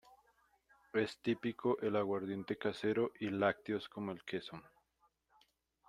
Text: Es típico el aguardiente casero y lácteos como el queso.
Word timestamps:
Es 0.93 1.19
típico 1.19 1.77
el 1.79 1.95
aguardiente 1.95 2.57
casero 2.57 3.11
y 3.19 3.29
lácteos 3.29 3.87
como 3.87 4.11
el 4.11 4.23
queso. 4.23 4.59